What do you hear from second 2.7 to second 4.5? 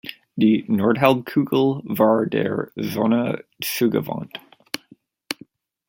Sonne zugewandt.